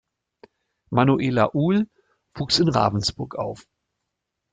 Manuela 0.89 1.51
Uhl 1.53 1.87
wuchs 2.35 2.57
in 2.57 2.69
Ravensburg 2.69 3.35
auf. 3.35 3.67